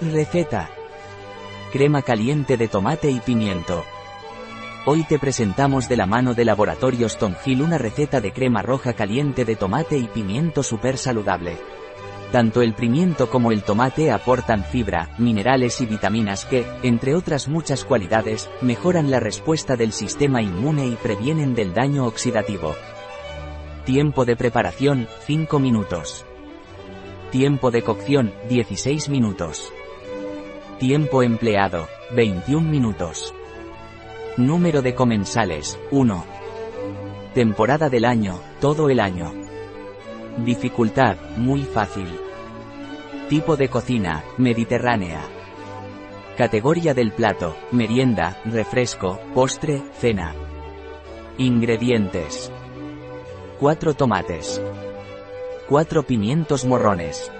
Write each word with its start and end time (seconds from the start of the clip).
Receta. 0.00 0.68
Crema 1.72 2.02
caliente 2.02 2.58
de 2.58 2.68
tomate 2.68 3.10
y 3.10 3.18
pimiento. 3.20 3.82
Hoy 4.84 5.04
te 5.04 5.18
presentamos 5.18 5.88
de 5.88 5.96
la 5.96 6.04
mano 6.04 6.34
de 6.34 6.44
Laboratorios 6.44 7.16
Tongil 7.16 7.62
una 7.62 7.78
receta 7.78 8.20
de 8.20 8.30
crema 8.30 8.60
roja 8.60 8.92
caliente 8.92 9.46
de 9.46 9.56
tomate 9.56 9.96
y 9.96 10.06
pimiento 10.06 10.62
súper 10.62 10.98
saludable. 10.98 11.56
Tanto 12.30 12.60
el 12.60 12.74
pimiento 12.74 13.30
como 13.30 13.52
el 13.52 13.62
tomate 13.62 14.10
aportan 14.10 14.64
fibra, 14.64 15.14
minerales 15.16 15.80
y 15.80 15.86
vitaminas 15.86 16.44
que, 16.44 16.66
entre 16.82 17.14
otras 17.14 17.48
muchas 17.48 17.82
cualidades, 17.86 18.50
mejoran 18.60 19.10
la 19.10 19.18
respuesta 19.18 19.76
del 19.76 19.92
sistema 19.92 20.42
inmune 20.42 20.88
y 20.88 20.96
previenen 20.96 21.54
del 21.54 21.72
daño 21.72 22.04
oxidativo. 22.04 22.74
Tiempo 23.86 24.26
de 24.26 24.36
preparación, 24.36 25.08
5 25.24 25.58
minutos. 25.58 26.26
Tiempo 27.30 27.70
de 27.70 27.82
cocción, 27.82 28.34
16 28.50 29.08
minutos. 29.08 29.72
Tiempo 30.78 31.22
empleado, 31.22 31.88
21 32.14 32.60
minutos. 32.68 33.34
Número 34.36 34.82
de 34.82 34.94
comensales, 34.94 35.78
1. 35.90 36.24
Temporada 37.32 37.88
del 37.88 38.04
año, 38.04 38.38
todo 38.60 38.90
el 38.90 39.00
año. 39.00 39.32
Dificultad, 40.44 41.16
muy 41.38 41.62
fácil. 41.62 42.20
Tipo 43.30 43.56
de 43.56 43.70
cocina, 43.70 44.22
mediterránea. 44.36 45.22
Categoría 46.36 46.92
del 46.92 47.10
plato, 47.10 47.56
merienda, 47.72 48.38
refresco, 48.44 49.18
postre, 49.32 49.82
cena. 49.98 50.34
Ingredientes. 51.38 52.52
4 53.60 53.94
tomates. 53.94 54.60
4 55.70 56.02
pimientos 56.02 56.66
morrones. 56.66 57.32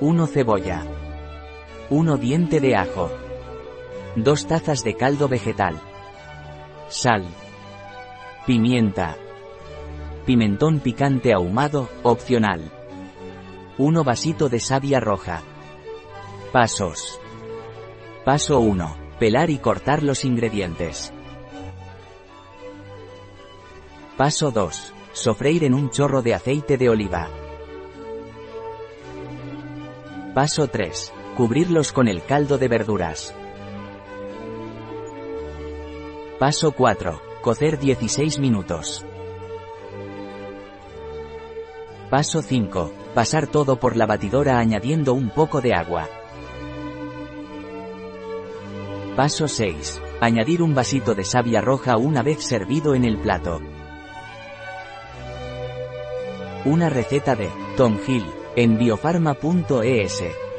1 0.00 0.26
cebolla. 0.26 0.86
1 1.90 2.16
diente 2.18 2.60
de 2.60 2.76
ajo. 2.76 3.10
2 4.14 4.46
tazas 4.46 4.84
de 4.84 4.94
caldo 4.94 5.26
vegetal. 5.26 5.80
Sal. 6.88 7.26
Pimienta. 8.46 9.16
Pimentón 10.24 10.78
picante 10.78 11.32
ahumado, 11.32 11.88
opcional. 12.04 12.70
1 13.76 14.04
vasito 14.04 14.48
de 14.48 14.60
savia 14.60 15.00
roja. 15.00 15.42
Pasos. 16.52 17.20
Paso 18.24 18.60
1. 18.60 18.96
Pelar 19.18 19.50
y 19.50 19.58
cortar 19.58 20.04
los 20.04 20.24
ingredientes. 20.24 21.12
Paso 24.16 24.52
2. 24.52 24.94
Sofreír 25.12 25.64
en 25.64 25.74
un 25.74 25.90
chorro 25.90 26.22
de 26.22 26.34
aceite 26.34 26.78
de 26.78 26.88
oliva. 26.88 27.28
Paso 30.34 30.68
3. 30.68 31.14
Cubrirlos 31.36 31.92
con 31.92 32.08
el 32.08 32.24
caldo 32.24 32.58
de 32.58 32.68
verduras. 32.68 33.34
Paso 36.38 36.72
4. 36.72 37.22
Cocer 37.40 37.78
16 37.78 38.38
minutos. 38.40 39.06
Paso 42.10 42.42
5. 42.42 42.92
Pasar 43.14 43.46
todo 43.46 43.76
por 43.78 43.96
la 43.96 44.06
batidora 44.06 44.58
añadiendo 44.58 45.14
un 45.14 45.30
poco 45.30 45.60
de 45.60 45.72
agua. 45.72 46.08
Paso 49.16 49.46
6. 49.48 50.02
Añadir 50.20 50.62
un 50.62 50.74
vasito 50.74 51.14
de 51.14 51.24
savia 51.24 51.60
roja 51.60 51.96
una 51.96 52.22
vez 52.22 52.42
servido 52.44 52.94
en 52.94 53.04
el 53.04 53.18
plato. 53.18 53.60
Una 56.64 56.90
receta 56.90 57.36
de 57.36 57.48
Tom 57.76 57.98
Hill 58.06 58.26
en 58.56 58.76
biofarma.es. 58.76 60.49